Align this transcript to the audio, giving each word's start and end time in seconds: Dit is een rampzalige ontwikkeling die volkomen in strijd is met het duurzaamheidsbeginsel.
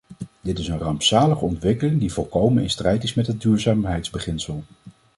Dit 0.41 0.59
is 0.59 0.67
een 0.67 0.77
rampzalige 0.79 1.45
ontwikkeling 1.45 1.99
die 1.99 2.13
volkomen 2.13 2.63
in 2.63 2.69
strijd 2.69 3.03
is 3.03 3.13
met 3.13 3.27
het 3.27 3.41
duurzaamheidsbeginsel. 3.41 4.63